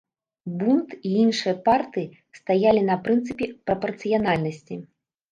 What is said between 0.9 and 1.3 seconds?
і